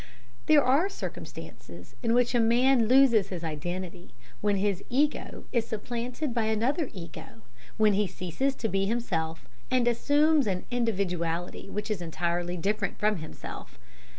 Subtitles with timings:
[0.47, 6.33] There are circumstances in which a man loses his identity, when his "ego" is supplanted
[6.33, 7.43] by another ego,
[7.77, 13.17] when he ceases to be himself, and assumes an individuality which is entirely different from
[13.17, 13.77] himself.